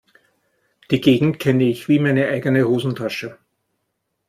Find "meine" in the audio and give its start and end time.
1.99-2.27